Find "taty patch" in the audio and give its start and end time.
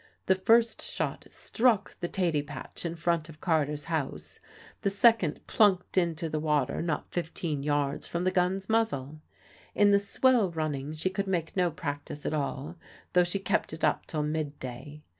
2.07-2.87